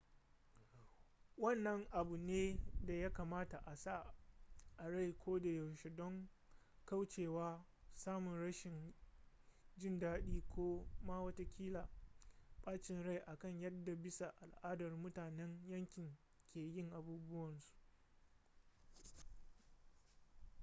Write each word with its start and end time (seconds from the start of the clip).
wannan 1.37 1.87
abu 1.91 2.17
ne 2.17 2.59
da 2.85 2.93
ya 2.93 3.13
kamata 3.13 3.57
a 3.65 3.75
sa 3.75 4.15
a 4.77 4.89
rai 4.89 5.13
kodayaushe 5.13 5.89
don 5.95 6.27
kaucewa 6.85 7.65
samun 7.93 8.39
rashin 8.39 8.93
jin 9.77 9.99
daɗi 9.99 10.43
ko 10.49 10.89
ma 11.01 11.21
watakila 11.21 11.89
bacin 12.63 13.03
rai 13.03 13.17
akan 13.25 13.59
yadda 13.61 13.95
bisa 13.95 14.33
al'ada 14.41 14.89
mutanen 14.89 15.63
yankin 15.67 16.17
ke 16.53 16.59
yin 16.59 16.91
abubuwansu 16.93 17.71